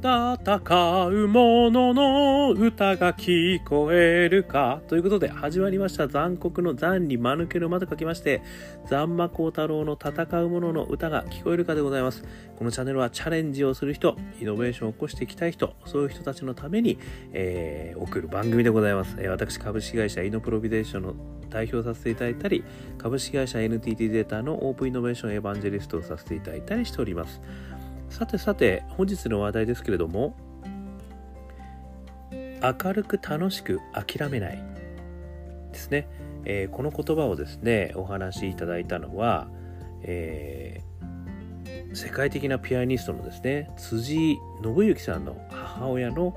[0.00, 6.06] 戦う者の歌が聞こえるかということで始まりました。
[6.06, 8.40] 残酷の残に間抜けの間と書きまして
[8.86, 12.22] 残魔高太郎の戦う者の歌が聞こえるかでございます。
[12.56, 16.98] このチャンネルはチャレンジをする人イノベーションを起こしていきたい人そういう人たちのために、
[17.32, 21.14] えー、送る番組でございます、えー、私株式会社イノプロビデーションの
[21.50, 22.64] 代表させていただいたり
[22.98, 27.40] 株式会社 NTT データのオープンイノベーションエヴァンジェリストをさせていただいたりしております。
[28.10, 30.34] さてさて本日の話題ですけれども
[32.62, 34.62] 明るく楽しく諦めない
[35.72, 36.08] ですね、
[36.44, 39.48] えー、この言葉をですねお話しいただいたのは、
[40.02, 46.36] えー、世界的なピアニストのですね辻信之さんの母親の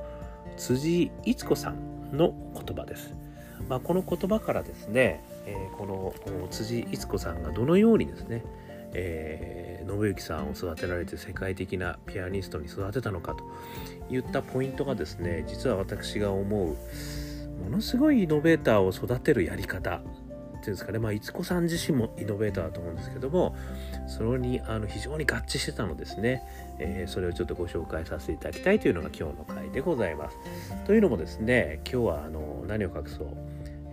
[0.58, 3.14] 辻逸子さんの言葉です、
[3.68, 8.44] まあ、この言葉からですね、えー、この辻逸子さんがどのようにですね
[8.94, 13.44] えー、信行さんを育てられて世界的なピアニストに育てたのかと
[14.14, 16.76] いったポイントがですね実は私が思う
[17.64, 20.02] ものすごいイノベーターを育てるやり方
[20.62, 21.00] っていうんですかね。
[21.00, 23.56] まあ逸子さん自身もイノベーターだと思うんですけども
[24.08, 26.44] それにあの非常に合致してたのですね、
[26.80, 30.38] えー、それをちょっとご紹介させていただきたいというのが今日の回でございます。
[30.86, 33.28] というのもですね今日はあの何を隠そう、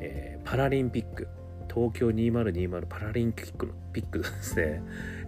[0.01, 1.29] えー、パラリンピック。
[1.73, 4.83] 東京2020パラリンピックのピックですね。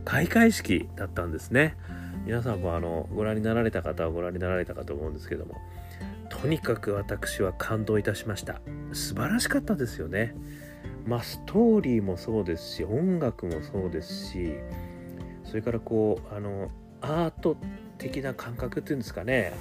[0.05, 1.77] 開会式だったんですね。
[2.25, 5.57] 皆さんもあのご覧になられた方はご覧になられたかと思うんですけども。
[6.29, 8.61] とにかく私は感動いたしました。
[8.93, 10.35] 素晴らしかったですよね。
[11.07, 14.55] まあストーリーもそうですし音楽もそうですし
[15.45, 17.57] それからこうあのアート
[17.99, 19.53] 的な感覚っていうんですかね。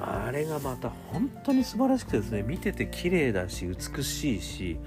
[0.00, 4.78] あれがまた本当に素晴らしくてですね見てて綺麗だし美しいし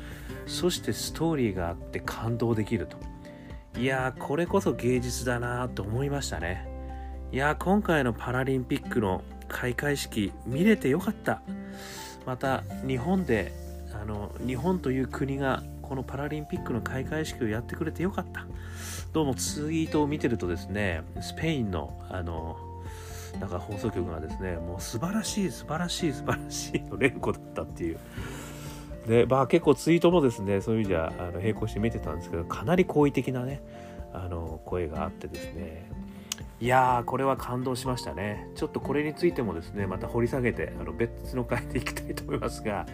[0.45, 2.97] そしてストーリーがあって感動できると。
[3.77, 6.67] いやーこれこそ芸術だなと思いましたね。
[7.31, 11.41] いやー今回のパラリンピックの開会式見れてよかった。
[12.25, 13.51] また日本で
[13.94, 18.45] あの日本という国がこのパラリンピックの開会式をやってくれてよかった。
[19.13, 22.57] どうもツイートを見てるとですねスペインのあの
[23.40, 28.00] なんか放送局がですねもう素晴らしい素晴らしい素晴らしいの連呼だったっていう。
[29.07, 33.62] で、まあ結構ツイートもですね、そういう意味じゃ、あの並行して見てたんですけど、かなり好意的なね、
[34.13, 35.90] あの、声があってですね、
[36.59, 38.47] いやー、これは感動しましたね。
[38.56, 42.85] ちょっとこれについてもですね、また掘り下げて、あの別の回でいきたいと思いますが、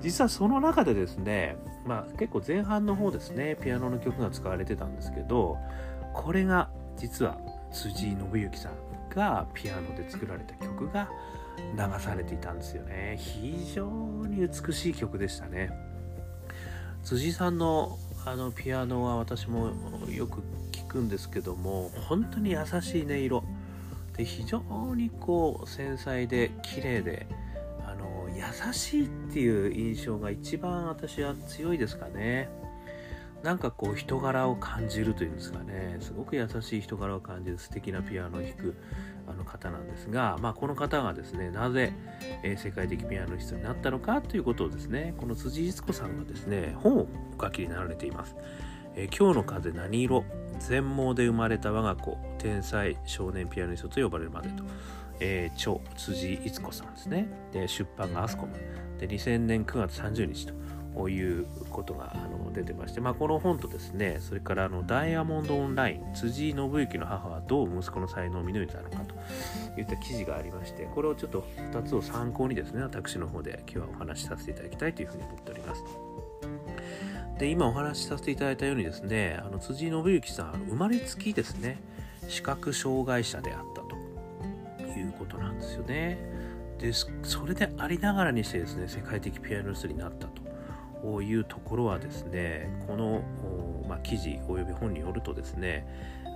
[0.00, 5.58] 実はその中でですね、まあ結構前半の方ですね、ピアノの曲が使われてたんですけど、
[6.14, 7.38] これが実は
[7.72, 8.89] 辻信之さん。
[9.14, 11.08] がピアノで作られた曲が、
[11.76, 13.18] 流されていたんですよね。
[13.20, 13.86] 非常
[14.26, 15.70] に美しい曲でしたね。
[17.04, 19.70] 辻さんのあのピアノは私も
[20.10, 23.44] よく聞くんですけども本当に優しい音色。
[24.16, 24.60] で非常
[24.94, 27.26] にこう繊細で綺麗で
[27.86, 32.48] あの優しいっていう印象が一番私は強いですかね。
[33.42, 35.96] なんかこう人柄を感じるというんですかね。
[36.00, 38.76] すごく優しい人柄を感じる素敵なピアノを弾く
[39.26, 41.92] あの方なんですが、まあ、この方がですねなぜ、
[42.56, 47.08] 世界的ピアニストになったのかということをですねこの辻逸子さんがですね本を
[47.38, 48.36] お書きになられています。
[48.96, 50.24] え、今日の風何色？
[50.58, 54.64] 全盲で生まれた我が子天才少年ピアニストと呼ばれるまでと、
[55.20, 57.28] えー、著辻逸子さんですね。
[57.52, 58.52] で出版がアスコム。
[58.98, 60.54] で2000年9月30日と。
[61.08, 75.84] いうことがあの出てまして、まあ、この本とですねそれからあのダイヤモンドオンライン辻信之の母はどう息子の才能を見抜いたのかといった記事がありましてこれをちょっと2つを参考にですね私の方で今日はお話しさせていただきたいというふうに思っております。
[77.38, 81.80] で今お話しさせていただいたようにですねあの辻信之さん生まれつきですね
[82.28, 84.00] 視覚障害者であったと。
[85.00, 86.18] いうことなんですよね。
[86.78, 90.49] でそれでありながらにしてですね世界的ピアニスになったと。
[91.22, 93.22] いうところはですねこの、
[93.88, 95.86] まあ、記事および本によるとですね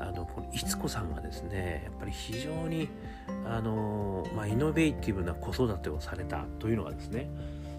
[0.00, 2.88] あのこのいつこさんがですねやっぱり非常に
[3.46, 7.30] あの、まあ、イノベーティブな子育てをされたというのがですね、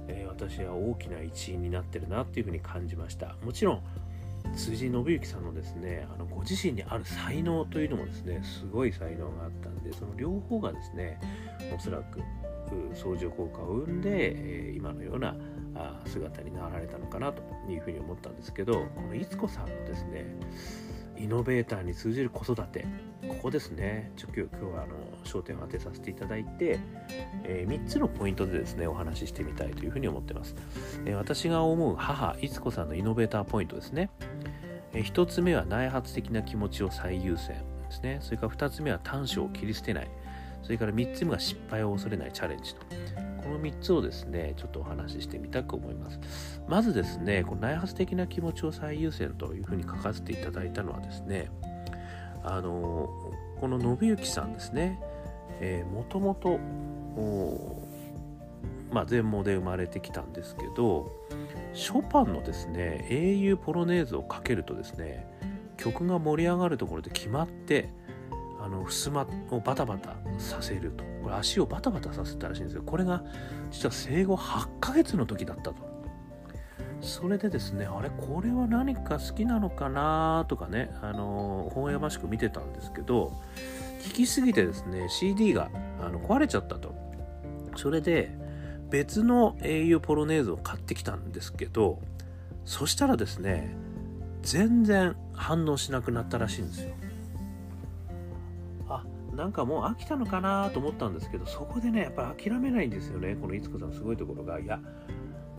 [0.07, 3.35] えー、私は大きな一因になってるなっていうふうに感じました。
[3.43, 3.83] もちろん
[4.53, 11.19] 辻信之さんのですねあのご自身にある才能というのもですねすごい才能があったんでその両方がですね
[11.75, 12.21] おそらく
[12.93, 15.35] 相乗効果を生んで、え、今のような
[16.05, 20.25] 姿になられたのかなというふうに思ったんですけどこのいつこさんのですね
[21.17, 22.85] イノベーターに通じる子育て
[23.27, 24.11] ここですね。
[24.15, 26.79] ちょ今日今日はあの焦点を当てさせていただいて、
[27.43, 30.55] えー、3つのポイントでですねお話ししてみたいというふうに思ってます、
[31.05, 34.09] えー、私が思う母いつこさんのイノベーターポイントですね、
[34.93, 38.19] えー、1つ目は内発的な気持ちを最優先ですね。
[38.21, 40.07] それから2つ目は短所を切り捨てない。
[40.65, 42.81] それから3つ目が失敗を恐れないチャレンジと。
[43.43, 46.19] この3つをですねちょっとお話ししてみたく思います。
[46.67, 51.51] まずですねこの内発的な気持ちを最優先というふうに書かせていただいたのはですね
[52.43, 53.07] あの
[53.59, 54.99] この信行さんですね。
[55.93, 56.59] もともと
[58.91, 61.11] ま、全盲で生まれてきたんですけど
[61.73, 65.27] ショパンのですね英雄ポロネーズをかけるとですね
[65.77, 67.89] 曲が盛り上がるところで決まって
[68.65, 71.03] あの襖をバタバタさせると。
[71.21, 72.81] これ足をバタバタさせたらしいんですよ。
[72.83, 73.23] これが
[73.69, 75.75] 実は生後8ヶ月の時だったと。
[77.01, 83.33] それでですねあれこれは何か好きなのかなとかねあの本屋ましく見てたんですけど
[84.01, 85.69] 聞きすぎてですね CD が
[86.01, 86.95] あの壊れちゃったと。
[87.75, 88.31] それで
[88.89, 91.99] 別の英雄ポロネーズを買ってきたんですけど
[92.63, 93.75] そしたらですね
[94.41, 96.95] 全然反応しなくなったらしいんですよ。
[99.35, 104.59] なんかもう飽きたのかなと思ったんですけどそこでねやっぱ諦めないんですよねこのいつこさんすごいところが。
[104.59, 104.79] いや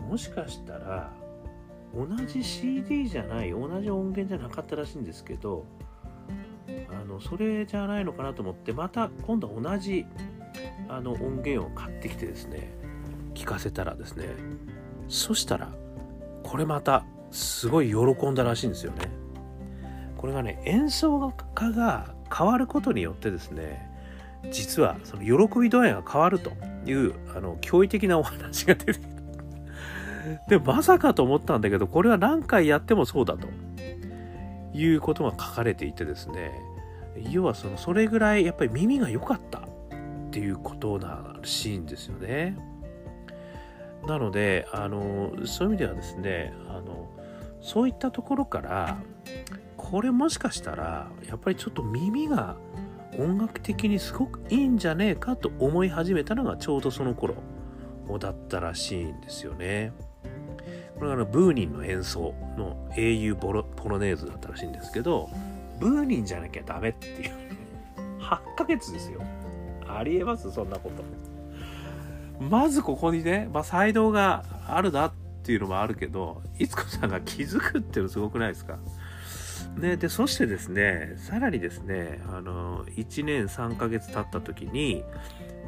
[0.07, 1.11] もしかしたら
[1.93, 5.65] 同じ CD じゃない同じ音源じゃなかったらしいんですけど
[6.89, 10.05] あのそれじゃないのかなと思ってまた今度は同じ
[10.87, 12.73] あの音源を買ってきてですね
[13.33, 14.27] 聞かせたらですね
[15.07, 15.69] そしたら
[16.43, 19.11] これまたすごい喜んだらしいんですよね。
[20.17, 23.89] これがね演奏家が変わることによってですね
[24.51, 26.51] 実はその喜び度合いが変わると
[26.85, 29.07] いうあの驚異的なお話が出てきた
[30.47, 33.47] でまさかと思ったんだけどこれは何回やってもそうだと
[34.73, 36.51] いうことが書かれていてですね
[37.31, 39.61] 要はそのそれぐらいやっぱり耳が良かったっ
[40.31, 42.55] ていうことらしいんですよね。
[44.05, 47.09] なのであのそういう意味ではですねあの
[47.61, 48.97] そういったところから
[49.89, 52.57] これもしかしたらやっぱりちょっと耳が
[53.17, 57.35] 音楽的にすごくいいんじゃねえかと思い始めたのがちょうどその頃
[58.19, 59.93] だったらしいんですよね。
[60.99, 65.29] これがブーニンの演奏の英雄ポロポロネーズだったらしいんですけど
[65.79, 67.31] ブーニンじゃなきゃダメっていう
[68.19, 69.21] 8ヶ月ですよ。
[69.87, 70.91] ありえますそんなこ
[72.39, 72.43] と。
[72.43, 75.11] まずここにね、まあ、才能があるなっ
[75.43, 78.77] ていうのもあるけどいつこさんが気づくっていうのすごくないですか？
[79.77, 85.03] ね、でそしてですねさらにですねあの1年3ヶ月経った時に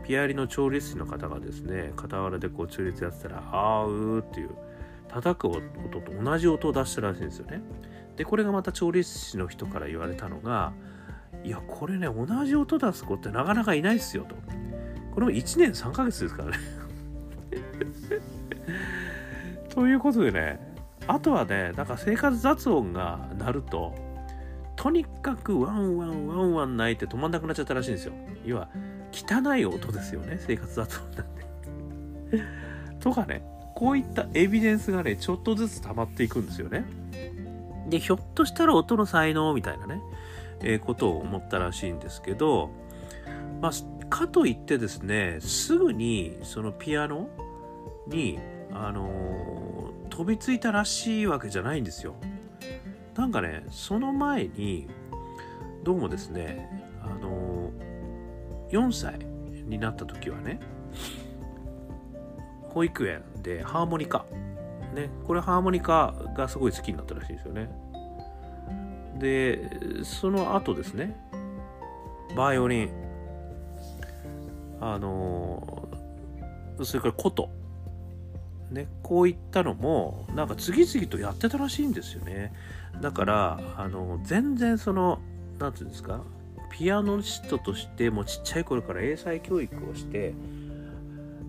[0.04, 4.50] ピアリの調律師の方がですね傍らでこう調律やってたら「あーうー」っていう
[5.08, 5.62] 叩く音
[6.02, 7.62] と同じ音を出したらしいんですよね。
[8.16, 10.74] でこれがまた調律師の人から言われたのが
[11.44, 14.36] 「いやこれね同じ音出す子ってなかなかいないっすよ」と。
[15.12, 16.58] これも1年3ヶ月ですからね
[19.70, 20.69] ということでね
[21.10, 23.96] あとはねなんか生活雑音が鳴ると
[24.76, 28.14] とにかくワンワンワンワン泣いて止まんなくなっちゃったらしいんですよ。
[28.46, 28.70] 要は
[29.12, 32.44] 汚い音ですよね生活雑音なんで
[33.02, 33.42] とかね
[33.76, 36.86] こういったエビデンスがねちょっとずつ溜まっていくんですよね。
[37.90, 40.00] でひょっとしたら音の才能みたいなね、
[40.62, 42.70] えー、ことを思ったらしいんですけど
[43.62, 43.72] まあ
[44.10, 47.30] かといってですねすぐにそのピアノ
[48.08, 48.38] に
[48.82, 52.16] あの、飛びついたらしいわけじゃないんですよ。
[53.16, 54.88] なんかねその前に
[55.84, 56.70] どうもですね
[57.04, 57.70] あの、
[58.70, 59.20] 4歳
[59.66, 60.60] になった時はね
[62.70, 64.26] 保育園でハーモニカ
[64.94, 67.70] ねこれハーモニカがすごい好きになったらしいんですよね。
[69.18, 71.18] でその後ですね
[72.38, 72.90] バイオリン
[74.80, 75.90] あの
[76.82, 77.59] それから琴。
[78.72, 82.54] ね、こういったのもなんか次々とやってたらしいんですよね。
[83.02, 85.20] だからあの全然その
[85.58, 86.22] 何て言うんですか
[86.72, 90.34] ピアノシストとしてもうちっちゃい頃から英才教育をして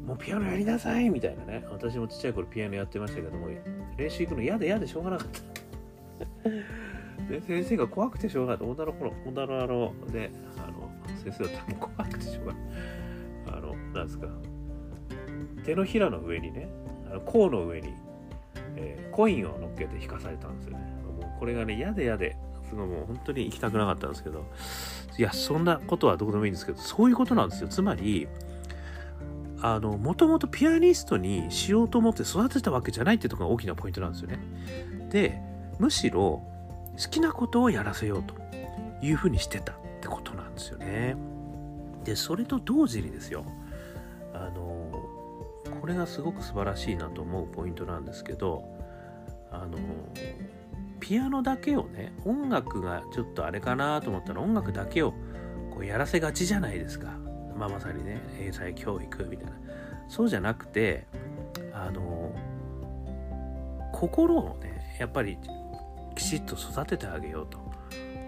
[0.07, 3.49] もうピアノやりなさいみたいなね私もちっちゃい頃ピアノやってましたけども
[3.99, 5.41] 練習行くの嫌で嫌でしょうがなかった。
[7.29, 8.67] で先生が怖くてしょうがない。
[8.67, 10.91] 女の子の女のあのねあの
[11.23, 12.63] 先生だったら怖くてしょうがない。
[13.47, 14.29] あの、なんですか、
[15.65, 16.69] 手のひらの上にね、
[17.27, 17.95] 甲の上に、
[18.77, 20.79] えー、コインを乗っけて引かされたんですよね。
[21.21, 22.37] もうこれがね、嫌で嫌で、
[22.69, 24.45] すごいもう本当に行きたくなかったんですけど、
[25.19, 27.69] いや、そんなことはどうでもいいんですけど、そういうことなんですよ。
[27.69, 28.29] つまり、
[29.63, 34.39] あの、もともとピアニストにしようと思って育てたわけじゃないっていうとこが大きなポイントなんですよね。
[35.11, 35.41] で、
[35.79, 36.43] むしろ
[36.97, 38.35] 好きなことをやらせようと
[39.03, 41.17] いうふうにしてたってことなんですよね。
[42.05, 43.45] でそれと同時にですよ
[44.33, 44.80] あの
[45.81, 48.65] これがすごく素晴らしいなと思うポイントなんですけど
[49.51, 49.79] あの
[51.01, 55.13] ピアノだけをね音楽がちょっとあれかなと思ったら音楽だけを
[55.71, 57.09] こうやらせがちじゃないですか。
[57.57, 59.53] まあ、まさにね英才教育みたいな。
[60.09, 61.07] そうじゃなくて
[61.73, 62.35] あの
[63.93, 65.39] 心をねやっぱり
[66.15, 67.59] きちっと育ててあげようと。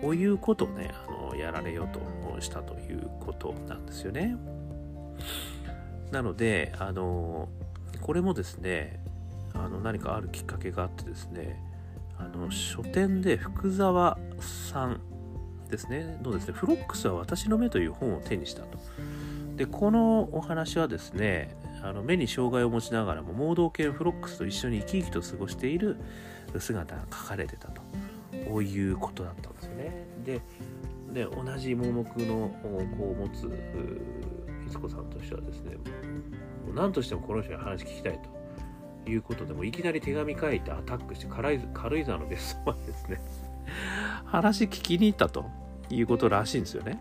[0.00, 4.36] こういうことをねあのやられようとしたということなんですよね。
[6.12, 7.48] なのであの
[8.00, 9.02] これもですね
[9.54, 11.58] あの何かあるきっかけがあってですね
[12.18, 15.00] あの書店で福沢さん
[15.70, 18.78] ですねのですね「フロックスは私の目」という本を手にしたと。
[19.56, 25.96] でこのお話はですねあの目に障害を持ちながらも盲導犬フロックスと一緒に生き生きと過ごしている
[26.58, 27.82] 姿が書かれてたと
[28.48, 30.06] こういうことだったんですよね。
[31.12, 32.48] で同じ盲目の
[32.96, 33.46] 子を持つ
[34.78, 35.76] 子さんとしてはですね
[36.66, 38.20] もう何としてもこの人に話聞きたい
[39.04, 43.20] ということでもいきなり手紙書いてアタックして軽井軽井沢の別荘までですね
[44.24, 45.46] 話聞きに行ったと
[45.90, 47.00] いうことらしいんですよね。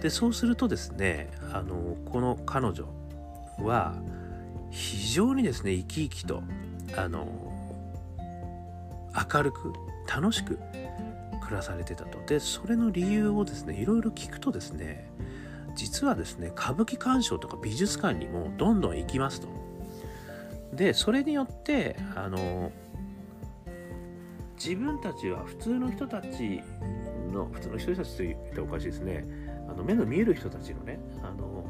[0.00, 2.84] でそうするとですねあのこの彼女
[3.58, 3.94] は
[4.70, 6.42] 非常にですね生き生きと
[6.96, 7.26] あの
[9.32, 9.72] 明るく
[10.06, 10.58] 楽しく
[11.42, 15.10] 暮らされてたとでそれの理由をですねいろいろ聞くとですね
[15.78, 19.46] 実はですね歌舞伎鑑賞とか美術館にもどんどん行きますと。
[20.74, 22.72] でそれによってあの
[24.56, 26.60] 自分たちは普通の人たち
[27.32, 29.24] の普通の人たちと言っておかしいですね。
[29.68, 31.64] あの目の見える人たちのねあの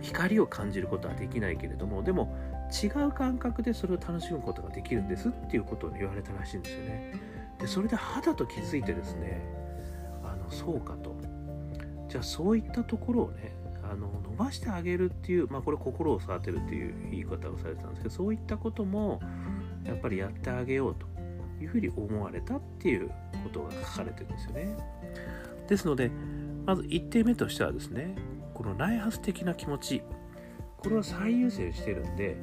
[0.00, 2.32] 光を感じることはできないけれどもでも
[2.70, 7.14] 違う感覚でそれを楽しむことができるんですっていうことを言われたらしいんですよね。
[7.58, 9.42] でそれで肌と気づいてですね
[10.22, 11.09] あのそうかと。
[12.10, 19.20] じゃあそういったところをねあの伸ばしてあげるっていうまあこれ心を育てるっていう言い方をされてたんですけどそういったことも
[19.84, 21.06] やっぱりやってあげようと
[21.62, 24.76] いうふうに思われたっていうことが書かれてるんですよね。
[25.68, 26.10] ですので
[26.66, 28.16] まず1点目としてはですね
[28.54, 30.02] この内発的な気持ち。
[30.78, 32.38] これを最優先してるんで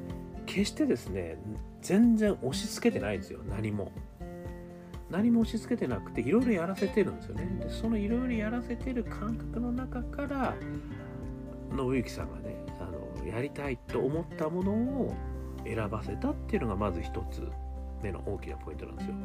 [0.45, 1.39] 決してですね
[1.81, 3.39] 全然押し付けてないんですよ。
[3.50, 3.91] 何も。
[5.10, 7.46] 何も押し付けてなくていろいろやらせてるんですよね。
[7.62, 10.56] でそのいろいろやらせてる感覚の中から
[11.72, 15.16] 信行さんがねあのやりたいと思ったものを
[15.66, 17.48] 選ばせたっていうのがまず一つ
[18.02, 19.16] 目の大きなポイントなんですよ。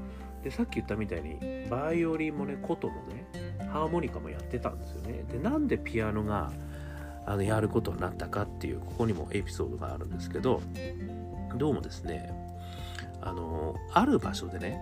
[0.45, 3.27] でさっき言ったみたいにバイオリンもね琴もね
[3.73, 5.25] ハーモニカもやってたんですよね。
[5.31, 6.53] でなんでピアノが
[7.27, 10.61] あのやることになったかっていうここにもエピソードがあるんですけど
[11.57, 12.33] どうもですね
[13.21, 14.81] あのある場所でね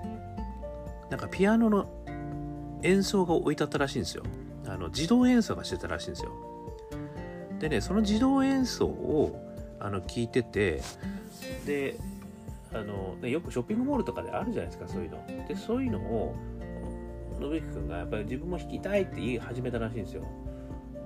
[1.10, 1.88] なんかピアノの
[2.82, 4.22] 演奏が置いてあったらしいんですよ。
[4.66, 6.32] あの自動演奏がしてたらしいんですよ。
[7.58, 9.38] でねその自動演奏を
[9.80, 10.80] あの聞いてて
[11.66, 11.96] で
[12.72, 15.26] あの、ね、よくショッピングモールとかであるじゃないですかそういうの。
[15.48, 16.34] でそういうのを
[17.40, 20.24] 信之君がやっぱり自分も弾きたいって言い始めたらしいんですよ。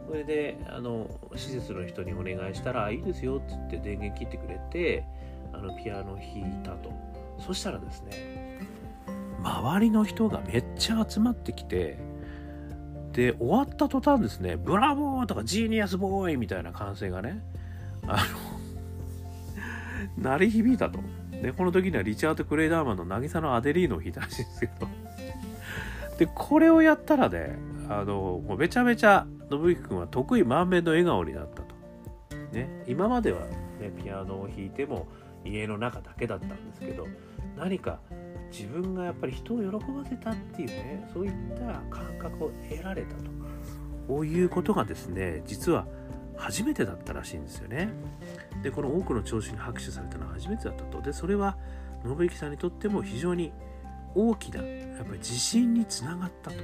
[0.06, 5.04] それであの施設の人にお願いしたら「いいですよ」っつって電源切ってくれて
[5.52, 6.92] あのピアノ弾いたと。
[7.38, 8.11] そしたらですね
[9.45, 11.99] 周りの人がめっちゃ集まってきて
[13.13, 17.45] で終わった途端ですね「ブラボー!」とか「ジーニアスボーイ!」みたいな歓声がね
[18.07, 18.17] あ
[20.17, 20.99] の 鳴り響いたと
[21.31, 24.89] でこの時にはリチャード・クレイダーマンの「渚のアデリーノ」を弾いたらしいんですけど
[26.19, 27.59] でこれをやったらね
[27.89, 31.75] あのもうめちゃめちゃ信之君は得意満面の笑顔になったと。
[32.53, 33.41] ね、今までは、
[33.81, 35.09] ね、ピアノを弾いても
[35.45, 37.07] 家の中だけだったんですけど
[37.57, 37.99] 何か
[38.56, 43.25] 自分がやっぱり人を喜ばせたっていうねそういった感覚を得られたと
[44.06, 45.87] こういうことがですね実は
[46.37, 47.90] 初めてだったらしいんですよね。
[48.62, 51.00] でこの多くの聴衆に拍手されたのは初めてだったと。
[51.00, 51.56] でそれは
[52.04, 53.52] 信之さんにとっても非常に
[54.14, 56.56] 大きなやっぱり自信につながったと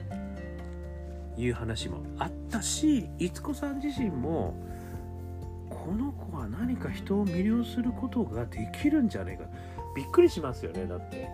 [1.40, 4.54] いう話もあったし逸子さん自身も
[5.68, 9.48] この子は何か人を魅了することができるんじゃねえか
[9.96, 11.28] びっくりしますよねだって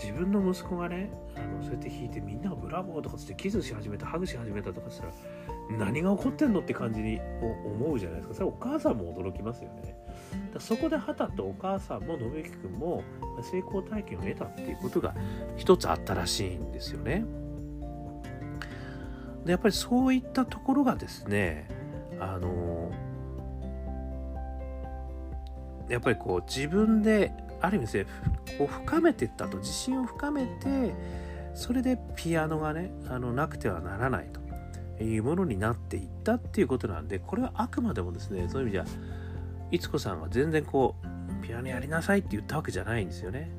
[0.00, 5.12] 自分の息子がねあのそうやって弾いてみんながブラボーとかつってキスし始めたハグし始めたとかしたら
[5.78, 8.34] 何が起こってんのって感じに思うじゃないですか。
[8.34, 9.96] それお母さんも驚きますよね。
[10.54, 13.02] だそこで畑とお母さんも信之君も
[13.42, 15.14] 成功体験を得たっていうことが
[15.56, 17.24] 一つあったらしいんですよね。
[19.44, 21.68] でやっぱりそういったところがですね
[22.20, 22.90] あの
[25.88, 27.32] やっぱりこう自分で
[27.66, 28.06] ある意味ですね
[28.58, 30.94] こう深めていったと自信を深めて
[31.54, 34.28] それでピアノがねあのなくてはならない
[34.98, 39.00] というものになっていったっていうことなんでこれはあくまでもですねそういう意味じゃ
[39.70, 43.50] 逸子さんは全然こうピアノやりなさいって言ったわけじゃないんですよね。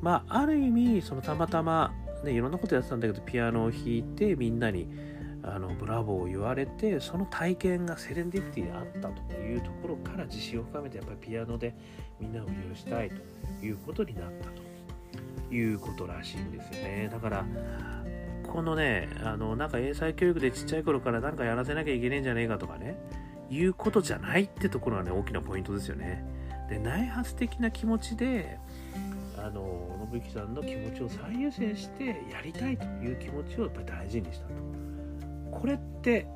[0.00, 1.92] まあある意味そのたまたま
[2.24, 4.88] ねいろんなことやってたんだけどピアノを弾いてみんなに
[5.42, 11.74] あのブラボーを言われてその体験がセレンディピティであったというところから自信を深めてやっぱりピアノで
[12.20, 14.48] みんなを魅了したいということになった
[15.48, 17.08] ということらしいんですよね。
[17.10, 17.44] だから
[18.46, 22.96] このねあのなんか英才教育でちっちゃい頃からなんかやらせなきゃいけねえんじゃねえかとかね
[23.50, 26.24] いうことじゃないってところがね大きなポイントですよね。
[26.68, 28.58] で内発的な気持ちで
[29.38, 34.54] あの信之さんの気持ちを最優先してやりたいという気持ちをやっぱり大事にしたと。
[35.50, 36.26] これって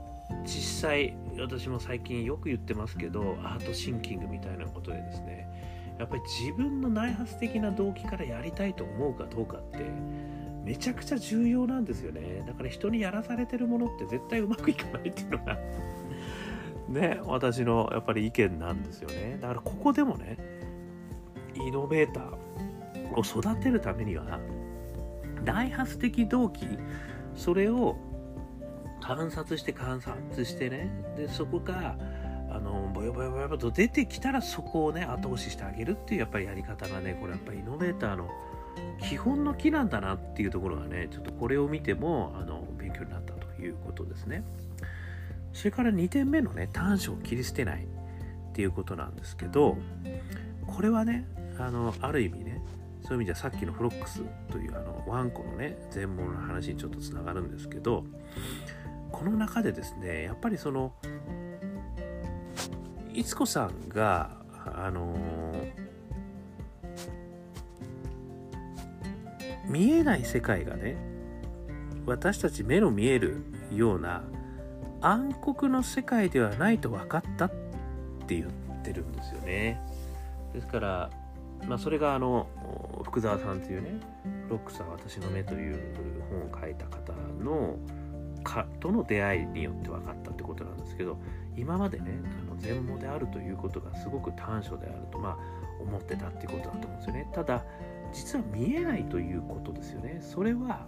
[0.45, 5.50] 実際私も最近よく言ってますけどアートシンキングみたいなことでですね
[6.01, 9.79] やっぱり自分の内発的な動機からやりたいと思うかどうかって
[10.65, 12.43] めちゃくちゃ重要なんですよね。
[12.47, 15.59] だから人にやらされてるものって絶対うまくいかないっていうのが
[16.89, 19.37] ね私のやっぱり意見なんですよね。
[19.41, 20.39] だからここでもね
[21.55, 24.41] イノベーターを育てるためには
[25.45, 26.67] 内発的動機
[27.35, 27.97] それを
[29.03, 32.20] 観察して観察してねでそこがあ
[32.61, 38.31] のボヨボヨボヨと出てきたらそこをね後押ししてあげるっていうやっぱりやり方がねこれやっぱりイノベーターの
[39.03, 44.45] 基本の木なんだなっていうところがねちょっとこれを見てもあの勉強になったということですね。
[45.53, 49.77] それから2点目のね短所を切り捨てないっていうことなんですけど
[50.67, 51.27] これはね
[51.59, 52.63] あのある意味ね
[53.03, 58.05] そういう意味ではさっきのフロックスというあのワンコのね全盲の話にちょっとつながるんですけど
[59.11, 60.93] この中でですねやっぱりその
[63.15, 64.31] いつこさんが
[64.75, 65.17] あの
[69.69, 70.97] 見えない世界がね
[72.07, 74.23] 私たち目の見えるような
[75.01, 77.51] 暗黒の世界ではないと分かったっ
[78.27, 79.81] て言ってるんですよね。
[80.53, 81.11] ですから
[81.67, 82.49] まあそれがあの
[83.05, 84.01] 福沢さんというね
[84.49, 85.79] 「ロックさん私の目」という
[86.31, 87.13] 本を書いた方
[87.43, 87.77] の
[88.43, 91.19] かとの出会いによって分かったってことなんですけど
[91.57, 95.39] 今までねあの全盲であるということがすごく短所であるとまあ
[95.83, 97.29] 思ってたっていうことだと思うんですよね。
[97.33, 97.65] ただ
[98.13, 100.19] 実は見えないということですよね。
[100.21, 100.87] それは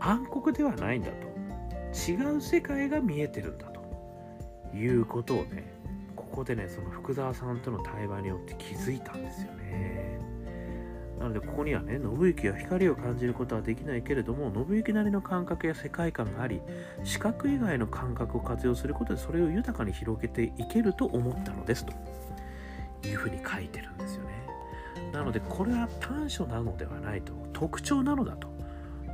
[0.00, 1.26] 暗黒ではないんだと。
[1.96, 3.76] 違う世界が見えてるんだと。
[4.76, 5.64] いうことをね
[6.14, 10.20] ここでねその福沢さんとの対話によって気づいたんですよね。
[11.18, 16.60] なのでここにはね信行は光を感じることはできないけれども信行なりの感覚や世界観があり
[17.04, 21.92] 視覚以外の感覚を活用することでそれを豊かに広げていけると思ったのですと
[23.06, 24.36] いうふうに書いてるんですよね。
[25.12, 28.48] なのでこれは短所なのではないと特徴なのだと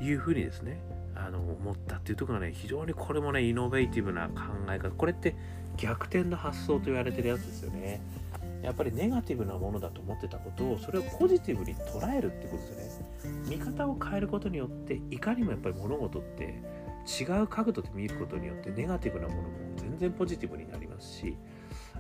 [0.01, 0.81] いうふうにですね
[1.15, 4.33] あの思ったっていうところがね非常にこれもねイノベーティブな考
[4.71, 4.91] え方。
[4.91, 5.37] これって
[5.77, 8.01] 逆転の発想と言われてるやつですよね。
[8.63, 13.49] やっぱりネガティブなものだと思ってたことをそれをポジティブに捉えるってことですよね。
[13.49, 16.63] 見方を変えることによっていかにもやっぱり物事って
[17.21, 21.37] 違う角度で見ることによってネガティブなものも全然ポジティブになりますし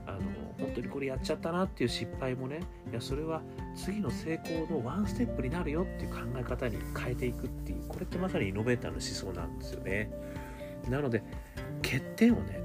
[0.07, 0.20] あの
[0.59, 3.42] 本当にこれやっちゃったなっていう失敗もねいやそれは
[3.75, 10.11] 次の成功のワンステップになるよっていう考え方に変えていくっていうこれってまさにイノベーターの思想なんですよね。
[10.88, 11.22] なので
[11.83, 12.61] 欠点をね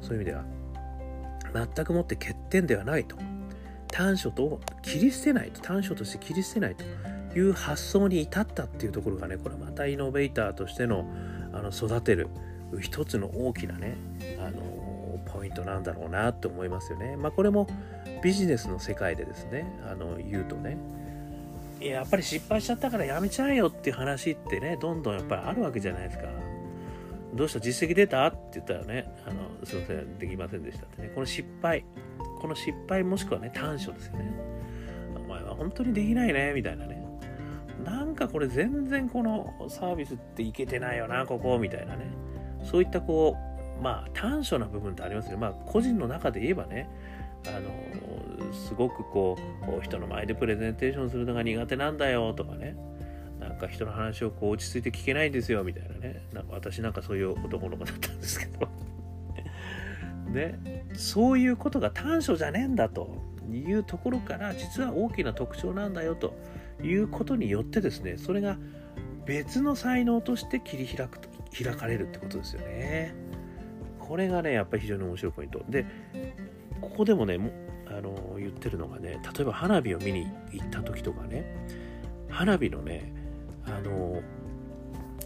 [0.00, 0.44] そういう意味では
[1.54, 3.16] 全くもって欠点ではないと
[3.88, 6.84] 短所と切り捨てないと短所として切り捨てないと
[7.38, 11.06] いう発想に至ったっていうところがねこれまたイノベーターとしての
[11.52, 12.28] あの育てる
[12.80, 13.96] 一つの大きなね
[14.40, 17.16] あのポイントなんだろうなって思いますよね。
[17.16, 17.68] まあこれも
[18.22, 20.76] ビジネスの世界でですねあの言うとね
[21.80, 26.24] やっぱり失敗しちゃったからやめちゃえよっていう話ってねどんどんやっぱりあるわけじゃないですか。
[27.34, 27.60] どうした？
[27.60, 28.26] 実績出た？
[28.26, 31.84] って言ったらねあのすいませんできませんでしたってねこの失敗
[32.40, 34.32] この失敗もしくはね短所ですよね。
[35.16, 37.02] お前は本当にできないねみたいなね。
[37.84, 42.06] なんかこれ全然このサービスっていけてないよなここみたいなね
[42.62, 43.36] そういったこ
[43.78, 45.38] うまあ短所な部分ってありますよ。
[45.38, 46.88] まあ個人の中で言えばね、
[47.46, 49.36] あのすごくこ
[49.78, 52.76] う人の前でプレゼンテーションするのが苦手なんだよとかね
[53.54, 58.68] なんか人の話をこう落ち着いて聞けないんですよみたいなねなんか私なんかそういう男の子だったんですけど
[60.32, 66.34] ねそういうことが短所じゃねえんだというところから実は大きな特徴なんだよと
[66.82, 68.58] いうことによってですねそれが
[69.24, 71.20] 別の才能として切り開く
[71.56, 73.14] 開かれるってことですよね。
[74.00, 75.64] これがね、やっぱり非常に面白いポイント。
[75.68, 75.86] で、
[76.80, 77.38] ここでもね、
[77.86, 81.44] あの言ってるのがね、例えば花火を見に行った時とかね、
[82.28, 83.12] 花火のね、
[83.66, 84.20] あの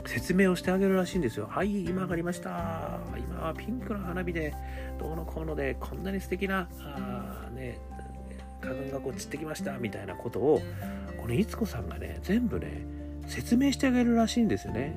[0.07, 1.47] 説明をしてあげるらしいんですよ。
[1.51, 3.01] はい、今上がりました。
[3.17, 4.55] 今はピンクの花火で、
[4.99, 7.79] どうのこうので、こんなに素敵な、あね、
[8.61, 10.61] 花粉がこう散ってきましたみたいなことを、
[11.21, 12.87] このいつこさんがね、全部ね、
[13.27, 14.95] 説明してあげるらしいんですよね。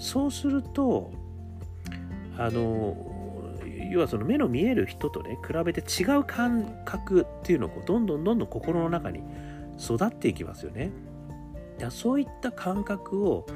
[0.00, 1.12] そうすると
[2.38, 2.96] あの
[3.92, 9.22] 要はその目の見える人とね比べて違う感覚っていうのをどんどんどんどん心の中に
[9.78, 10.90] 育っていきますよね。
[11.80, 13.46] いやそういった感覚を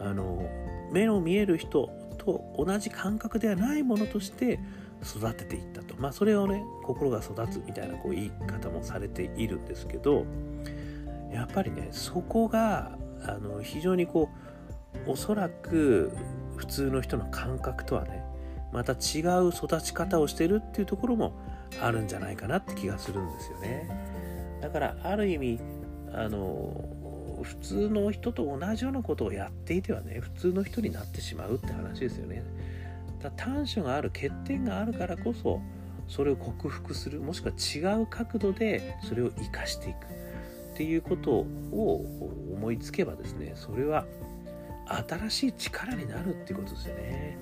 [0.00, 0.42] あの
[0.90, 1.88] 目の見える人
[2.18, 4.58] と同じ感覚ではないものとして
[5.00, 5.94] 育てていったと。
[5.96, 10.26] まあそれをね心が育つみたいなこう言い方もされているんですけど
[11.32, 14.28] やっぱりねそこがあの非常にこ
[15.06, 16.12] うおそらく
[16.56, 18.24] 普通の人の感覚とはね
[18.72, 21.32] また違う育ち方をしてるっていうところも
[21.80, 23.88] あるんじゃないかなって気がするんですよね。
[24.60, 25.60] だからある意味
[26.12, 26.97] あの
[27.42, 32.42] 普通の人と同じようなことをやっていてはね普通の人になってしまうって話ですよね。
[33.22, 35.60] だ短所がある欠点があるからこそ
[36.06, 39.96] それを克服するもしくは違う角度でそれを生かしていく。
[40.74, 42.06] っていうことを
[42.54, 44.06] 思いつけばですねそれは
[45.08, 47.36] 新しい力になるっていうことですよね。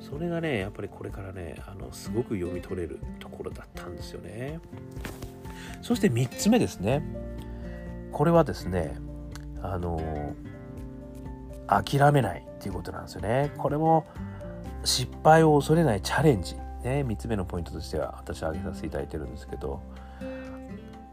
[0.00, 4.58] それがねやっぱりこれからねあのすごく読み取れるところだったんですよね。
[5.80, 7.02] そして3つ目ですね。
[8.10, 8.96] これはですね
[9.62, 10.34] あの
[11.66, 14.06] 諦めないっていうことなんですよねこれも
[14.84, 19.80] 失敗を恐れないチャレンジね3つ目のポイントとしては私は挙げさせていただいてるんですけど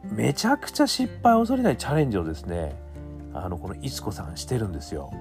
[0.03, 2.75] めちゃくちゃ失敗を恐れないチャレンジをですね
[3.33, 5.13] あのこのいつこさんしてるんですよ。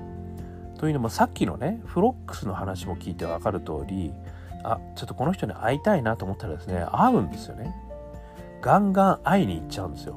[0.79, 4.13] というのもさっきのねフロックスの話も聞いて分かる通り
[4.63, 7.75] あちょっとこの人に会いたいなと思ったらですね会うんですよね。
[8.63, 10.17] ガンガン会いに行っちゃうんですよ。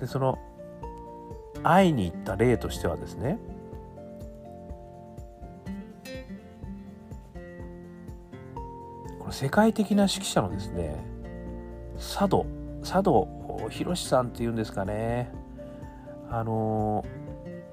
[0.00, 0.38] でその
[1.64, 3.38] 会いに行った例としてはですね
[9.18, 10.96] この世界的な指揮者のですね
[11.96, 12.46] 佐渡
[12.82, 13.26] 佐渡
[13.70, 15.32] 博さんっていうんですかね。
[16.30, 17.04] あの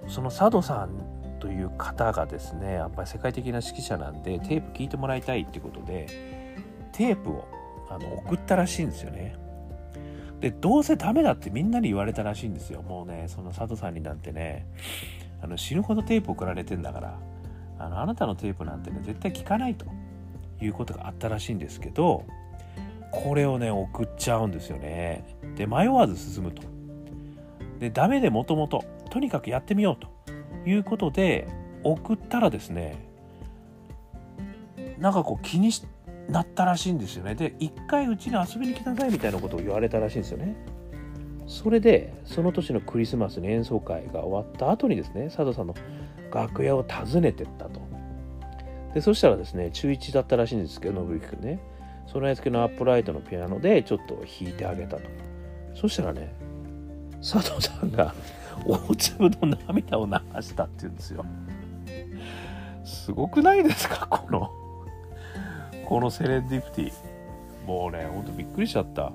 [0.08, 6.08] その佐渡さんという方がですねやっぱり世界的な指揮者なんでテープ聞いてもらいたいっていうことで
[6.92, 7.48] テープを
[7.90, 9.36] あの送ったらしいんですよね。
[10.42, 12.82] でどうせダメだってみんなに言われたらしいんですよ。
[12.82, 14.66] もうねその佐渡さんになんてね
[15.42, 17.20] あの死ぬほどテープ送られてんだから
[17.78, 19.86] あのあなたのテープなんてね絶対聞かないと
[20.60, 22.26] いうことがあったらしいんですけど
[23.12, 25.38] これをね送っちゃうんですよね。
[25.56, 26.64] で迷わず進むと。
[27.80, 31.48] でダメでもともととにかくやってみようということで
[31.84, 33.08] 送ったらですね
[34.98, 35.84] なんかこう気にし
[36.30, 37.36] なったらしいんですよね。
[37.36, 40.56] で一回うちに遊びに来なさいみたいなことを言われたらしいんですよね。
[41.48, 45.76] それでその年のクリスマスに演奏会が終わった後にですね佐藤さんの
[46.34, 47.82] 楽屋を訪ねてったと。
[48.94, 51.60] でそしたらですね中1だったらしいんですけど信之君ね。
[52.08, 55.04] 備え付けのアップライトのピアノでちょっと弾いてあげたと。
[55.76, 56.34] そしたらね
[57.22, 58.14] 佐藤さんが
[58.66, 61.26] 大粒の涙を流したって言うんですよ。
[62.84, 64.61] すごくないですかこの。
[65.92, 66.94] このセレンディプティ。
[67.68, 69.12] もうねほんとびっくりしちゃった。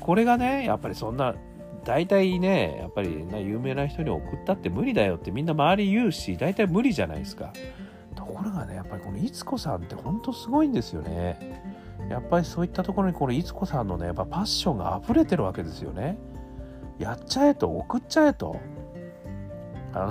[0.00, 1.36] これがねやっぱりそんな
[1.84, 7.52] 大体ねやっぱりな有名な人に送ったって無理だよってみんな周り言うし大体無理じゃないですか。
[8.16, 11.62] ところがねやっぱりこのいつこさんってほんとすごいんですよね。
[12.08, 16.18] やっぱりそういったところにこのいつこさんのねやっぱパッションが溢れてるわけですよね。
[16.98, 18.58] やっちゃえと送っちゃえと。
[19.92, 20.10] あの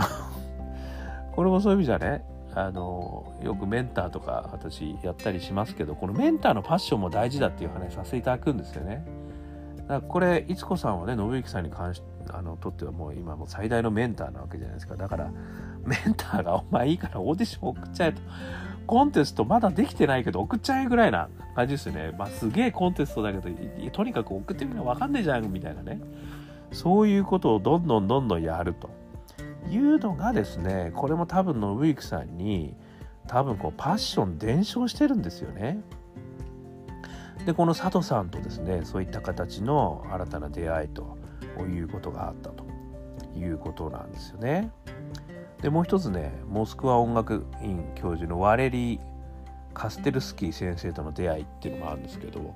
[1.36, 2.24] これもそういう意味じゃね
[2.56, 9.06] あのよくメンターとか私やったりしますけどこのメンターのパッションも大事だっていう話させていただくんですよね
[9.78, 15.32] だからこれいつこさんはね信之さんに関しあのとってはもう今も最大のメンターなわけじゃないですかだから
[15.84, 18.22] メンターがお前いいからオーディション送っちゃえと
[18.86, 22.12] コンテストまだできてないけど送っちゃえぐらいな感じですよね。
[22.18, 23.48] まあすげえコンテストだけど、
[23.92, 26.02] とにかく送ってみなわかんねえじゃんみたいなね。
[26.72, 28.90] そういうことをどんどんどんどんやると
[29.70, 32.76] いうのがですね、これも多分信之さんに
[33.28, 35.82] 多分こうパッション伝承してるんですよね。
[37.46, 41.18] で、この佐藤さんとですね、そういった形の新たな出会いと
[41.66, 42.66] いうことがあったと
[43.38, 44.72] いうことなんですよね。
[45.62, 49.00] でもう一つねモスクワ音楽院教授のワレリー・
[49.74, 52.56] カステルスキー先生との出会いっていうのもあるんですけど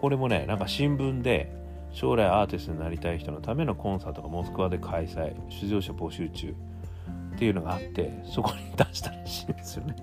[0.00, 1.54] これもねなんか新聞で
[1.92, 6.54] 将来アーティストになりたい人のためのコンサートがモスクワで開催出場者募集中
[7.34, 9.96] っていうのがあってそこに出したらしいんですよね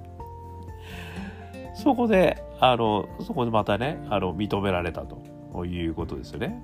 [1.73, 6.61] そこであのそこでまたねあの認められたということですよね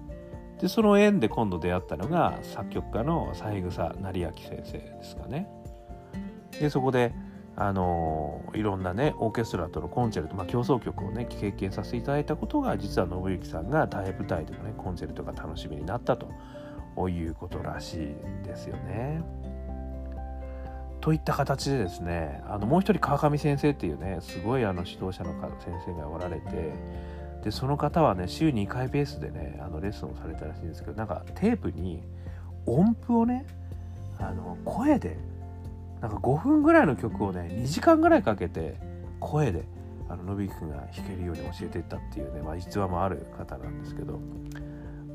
[0.60, 5.48] でその縁で今度出会ったのが作曲家の三枝成明先生ですかね。
[6.60, 7.14] でそこで
[7.58, 16.28] あのいろんなねオーケストラとのコンチェルト、まあ、競争曲をね経験させていただいたことが実は信之さんが大舞台でのねコンチェルトが楽しみになったと
[17.10, 19.22] いうことらしいんですよね。
[21.00, 26.74] といった形でですねあのもう一人川上先生っていうねすごいあの指導者の先生がおられて
[27.44, 32.02] でその方はね週2回ペースでねあのレッスンをされたらしいんですけどなんかテープに
[32.66, 33.46] 音符をね
[34.18, 35.16] あの声で
[36.06, 38.76] なんか5分ぐらいの曲をね2時間ぐらいかけて
[39.20, 39.66] 声で
[40.08, 44.20] あの信之君が弾けるように教えていったっていうね、まあ、実話もある方なんですけど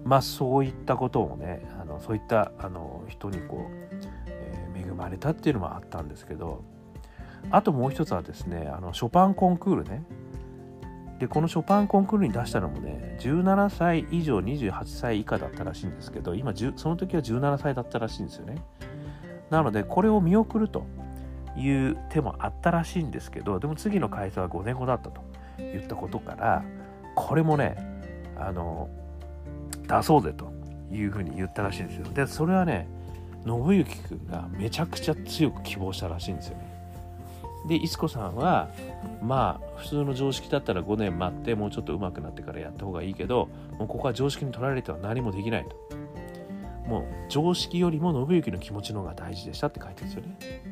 [0.03, 6.65] まあそういったことをねあのそういったあの人にこう、えー、恵まれたっていうのもあったんですけど
[7.53, 10.05] あともう一つはですねあのショパンコンクールね。
[11.21, 18.57] でこのショパンコンクールに出したのもね17歳以上28歳以下だったらしいんですけど今その時は17歳だったらしいんですよね。
[19.51, 20.87] なのでこれを見送ると
[21.57, 25.23] いう手もあったらしいんですけどでも次の開催は5年後だったと
[25.59, 26.65] 言ったことから
[27.15, 27.77] これもね
[28.37, 28.89] あの
[29.87, 30.53] 出そうぜと
[30.93, 32.07] いうふうに言ったらしいんですよ。
[32.13, 32.89] でそれはね
[33.45, 36.71] 信行くんがめちゃくちゃ強く希望したらしいんですよね。
[37.69, 38.69] でいつこさんは
[39.23, 45.77] まあ普通の常識だったら5年待ってもうちょっと上手くなってからやった方がいいけどもうここは常識に取られては何もできないと。
[46.91, 50.63] もう常識よりも信行の気持ちの方が大事でしたって書いてるんですよね。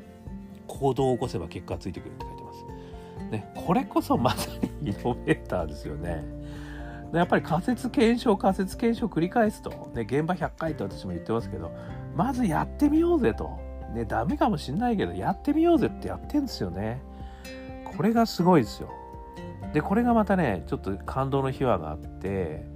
[0.67, 3.31] 行動を起こせば結果がついてくるって書いてます。
[3.31, 4.51] ねこれこそまさ
[4.83, 6.25] にイノベーターですよね。
[7.13, 11.71] やっぱり仮説検証仮説検証繰り返すと、ね、現場100回って私も言ってますけど
[12.17, 13.57] まずやってみようぜと。
[13.95, 17.01] ねダメかもしんないけどやってみようぜってやってんですよね。
[17.97, 18.91] これがすごいですよ。
[19.73, 22.67] でこれがまたねちょっと感動の秘話があって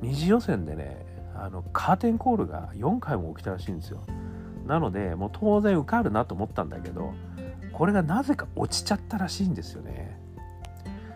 [0.00, 1.09] 二次予選でね
[1.42, 4.00] あのカーテンコールが4回も起きたらしいんですよ。
[4.66, 7.12] なのでもう当然受かるなと思ったんだけど
[7.72, 10.20] これがなぜか落ちちゃったらしいんですよね。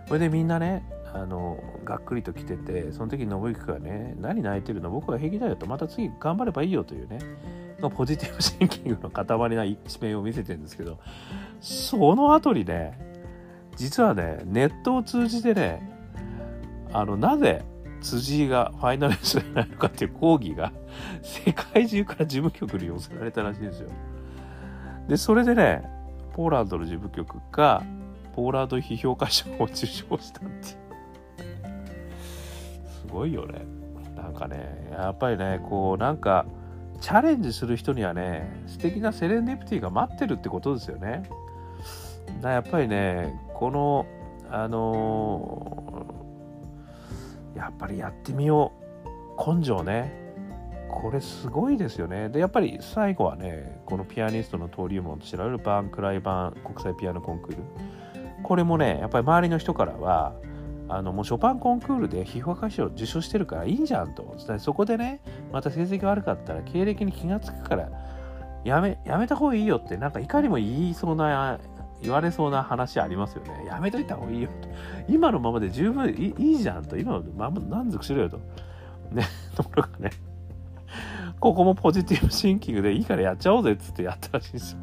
[0.07, 4.91] それでみんなねあのがっくりと来ててその時信行がね何泣いてるの？
[4.91, 7.19] 僕は平気だよとまた次頑張ればいいよというね
[7.95, 10.99] ポジティブシンキングの塊な一面を見せてるんですけど
[11.61, 12.99] その後にね
[13.77, 15.93] 実はねネットを通じてね
[16.93, 17.65] あのなぜ
[18.05, 20.73] 辻井がファイナリストになるかっていう抗議が
[21.23, 23.89] 世界中から事務局に寄せられたらしいんですよ。
[25.09, 25.83] でそれでね
[26.35, 27.83] ポーランドの事務局が
[28.35, 30.85] ポーランド批評家賞を受賞したっていう。
[32.89, 33.65] すごいよね。
[34.17, 36.47] なんかねやっぱりねこうなんか
[37.01, 41.23] チャレンジする人にはね素敵なセレンディプティが待ってるってことですよね。
[42.41, 44.07] だやっぱりねこの
[44.51, 45.84] あのー、
[47.55, 48.73] やっぱりやってみよ
[49.39, 49.57] う。
[49.57, 50.23] 根性ね。
[50.89, 52.29] これすごいですよね。
[52.29, 57.63] でやっぱり最後はねこのピアニストの登竜門と知られるバンクライバン国際ピアノコンクール。
[58.43, 60.35] これもねやっぱり周りの人からは
[60.89, 64.37] あのもうショパンコンクールで批評家賞受賞してるからいいじゃんと。
[64.59, 67.91] そこでねまた成績悪かったら経歴に気がつくから
[68.63, 71.59] やめやめた方がいいよってなんかいかにも言いそうな
[72.05, 73.65] 言われそうな話ありますよね。
[73.67, 74.69] やめといた方がいいよと。
[75.09, 76.99] 今のままで十分いいいじゃんと。
[76.99, 78.39] 今のまま満足しろよと。
[79.11, 79.25] ね
[79.57, 80.11] ところがね。
[81.41, 84.79] ここもポジティブシンキングでいいからやっちゃおうぜっつってやったらしいんですよ。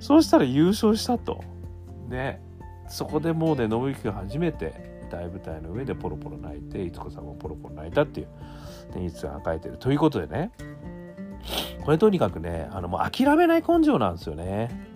[0.00, 1.44] そうしたら優勝したと。
[2.08, 2.40] ね。
[2.88, 8.28] そこでもうね信行が初めて大舞台の上でポロポロ泣いていつこさんもポロポロ泣いたっていう
[8.96, 9.76] 演出が書いてる。
[9.76, 10.50] ということでね。
[11.84, 14.89] これとにかくねあのもう諦めない根性なんですよね。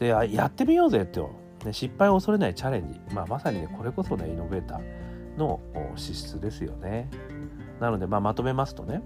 [0.00, 1.20] でやってみようぜって
[1.64, 5.60] ね、失敗を恐れないチャレンジ、まあ、まさにねこれこそねイノベーターの
[5.94, 7.10] 資質ですよね。
[7.80, 9.02] なので、まあ、まとめますとね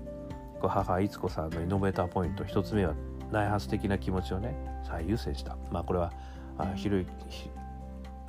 [0.62, 2.44] 母いつこさんのイノベーターポイント。
[2.44, 2.94] 1つ目は
[3.32, 5.56] 内発的な気持ちをね最優先した。
[5.72, 6.12] まあこれは
[6.56, 7.50] あひろゆき信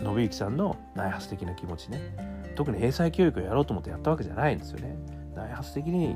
[0.01, 1.99] 行さんの内発的な気持ちね。
[2.55, 4.97] 特に英才教育をやろうと思ってやったわけじゃないんですよね。
[5.35, 6.15] 内発的に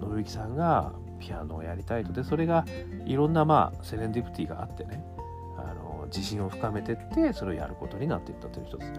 [0.00, 2.12] 信行さんがピアノをやりたいと。
[2.12, 2.64] でそれが
[3.04, 5.04] いろんなまあセレンディプティがあってね。
[6.08, 8.92] 自信を深めてってそれをやることになっていったという一つ。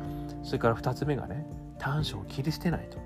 [0.43, 1.45] それから2つ目がね
[1.77, 2.97] 短所を切り捨てないと。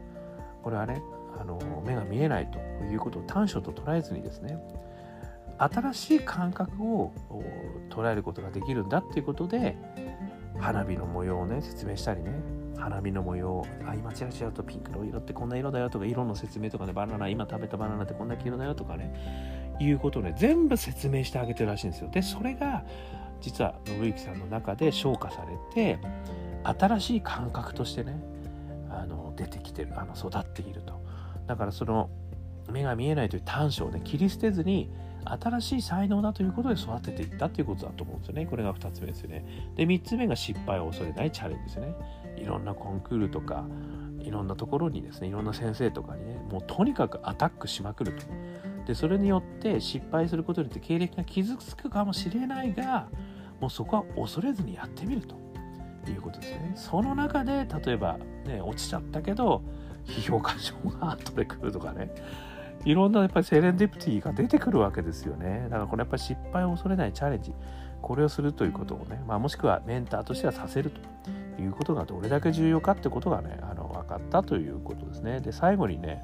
[0.62, 1.02] これはね
[1.40, 4.58] あの目が見えないということを短所と捉えずにですね
[5.58, 7.12] 新しい感覚を
[7.90, 9.78] 捉えることができるんだっていうことで
[10.60, 12.32] 花火の模様をね説明したりね
[12.78, 22.10] 花火の模様あ今チラチラとピンクの色ってこんな色だよとか色の説明とかねバナナ今食べたバナナってこんな黄色だよとかねいうことをね全部説明してあげてるらしいんですよ。
[22.10, 22.84] でそれが
[23.44, 26.00] 実は信行さんの中で昇華されて
[26.64, 28.24] 新しい感覚としてね
[28.90, 31.04] あの出てきてるあの育っていると
[31.46, 32.10] だからその
[32.72, 34.90] 目が見えないという短所をね切り捨てずに
[35.26, 38.46] 新しい才能だということで育てていったということだと思うんですよね。
[38.46, 39.46] これが2つ目ですよね。
[39.76, 41.96] で、3つ目が失敗を恐れないチャレンジですね。
[42.38, 43.66] いろんなコンクールとか、
[44.20, 48.26] いろんなところにですね、いろんな先生とかにね、もうとにかくアタックしまくると。
[48.86, 53.08] で、それによって失敗することによって経歴が傷つくかもしれないが、
[53.64, 55.38] もうそこは恐れずにやってみると
[56.12, 56.74] いうことですね。
[56.76, 59.64] その中で例えばね落ちちゃったけど
[60.06, 62.14] 批評感情が後で来るとかね
[62.84, 65.68] いろんなやっぱりセレンディプティが出てくるわけですよね。
[65.70, 67.54] だからこれやっぱり失敗を恐れないチャレンジ
[68.02, 70.92] これをするということをね、まあ、もしくはメンターとしてはさせる
[71.58, 75.40] ということがどれだけ重要かってことがねあの分かったということですね。
[75.40, 76.22] で最後にね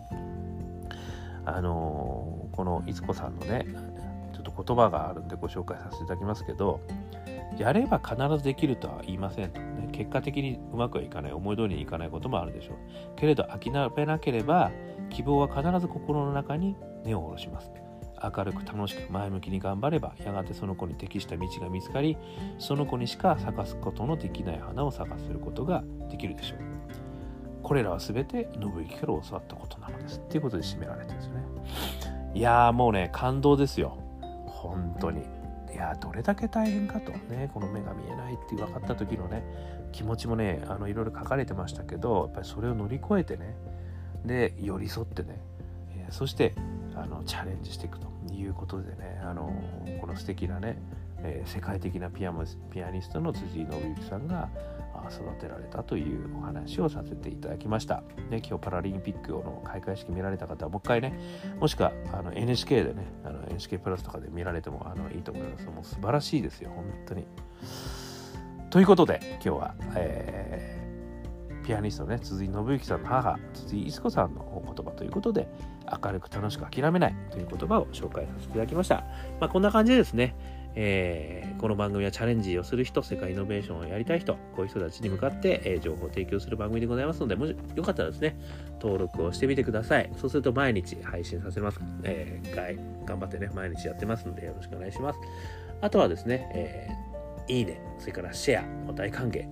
[1.46, 3.66] あのこのいつこさんのね
[4.34, 6.82] ちょっと言葉があるんでご紹介させていただきますけど
[7.58, 12.76] やれば必ずできるとは言いません、ね、結果的にうまくはいかない思い通りにいかないこともあるでしょう。
[13.16, 14.72] けれど諦めなければ
[15.10, 17.72] 希望は必ず心の中に根を下ろします。
[18.22, 22.18] 明るく楽しく前向きに頑張ればやがてその子に適した道が見つかり
[22.58, 26.60] その子にしか咲かすことのできない花を咲かせることができるでしょう。
[27.64, 30.20] これらは全て信行から教わったことなのです。
[30.20, 31.42] っていうことで締められてるんですよね。
[32.34, 33.98] いやーもうね感動ですよ。
[34.46, 35.39] 本当に。
[35.74, 37.12] いやどれだけ大変かと。
[37.12, 39.44] ねこの目が見えないって分かった時のね
[39.92, 43.56] 気持ちもねあのいろいろ書かれてましたけどやっぱりそれを乗り越えてね
[44.26, 45.40] で寄り添ってね、
[45.96, 46.54] え、そして
[46.96, 49.54] あのチャレンジしていくということでねあの
[50.02, 50.78] この素敵なね、
[51.20, 52.34] え、世界的なピア
[52.72, 54.50] ピアニストの辻井伸之さんが
[55.10, 58.04] 育てられたというお話をさせていただきました。
[58.30, 61.20] ね、今日パラリンピックの開会式見られた方はもう一回ね、
[61.60, 65.66] もしくはあの NHK でね、あの NHK プラスとかで見られてもあのいいと思います。
[65.68, 67.26] もう素晴らしいですよ、本当に。
[68.70, 70.80] ということで、今日は、えー
[71.70, 75.48] ピアニストね辻井信之さんの母辻井逸子さんのお言葉ということで
[76.04, 79.04] 明るく楽しく諦めないという言葉を紹介させていただきました、
[79.40, 80.36] まあ、こんな感じでですね
[80.76, 88.38] えー、この番組はチャレンジをする人、世界イノベーションをやりたい人、こういう人たちに向かって、えー、情報を提供する番組でございますので、もしよかったらですね、
[88.82, 90.10] 登録をしてみてください。
[90.16, 91.80] そうすると毎日配信させます。
[92.04, 95.20] えー、頑張ってね、毎日やってますのでよろしくお願いします。
[95.82, 99.48] あとはですね、えー、いいね、それからシェアも大歓迎。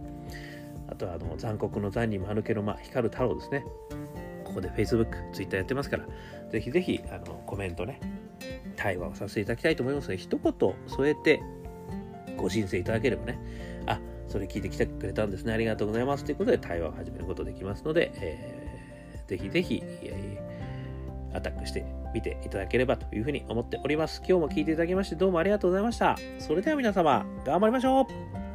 [0.89, 3.65] あとはあの残酷の残に間抜けの間、光る太郎ですね。
[4.45, 6.06] ここで Facebook、Twitter やってますから、
[6.49, 7.99] ぜひぜひあのコメントね、
[8.76, 10.54] 対話をさせていただきたいと思いますので、一言
[10.88, 11.41] 添えて
[12.36, 13.39] ご申請いただければね、
[13.86, 19.84] あ、それ聞いてきてくれたんですね、ありがとうございますということで対話を始めることできますので、えー、ぜひぜひ、
[21.34, 24.21] アタックしてみていただければというふうに思っております。
[24.28, 26.15] 今日も聞いていただきましてどうもありがとうございました。
[26.39, 28.46] それでは皆様、頑張りましょう